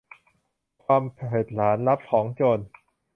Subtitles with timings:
[0.83, 2.59] ความผิดฐานรับของโจร